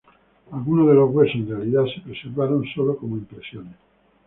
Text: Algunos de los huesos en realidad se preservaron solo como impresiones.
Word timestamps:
Algunos 0.51 0.87
de 0.87 0.95
los 0.95 1.11
huesos 1.13 1.35
en 1.35 1.47
realidad 1.47 1.83
se 1.93 2.01
preservaron 2.01 2.65
solo 2.73 2.97
como 2.97 3.17
impresiones. 3.17 3.75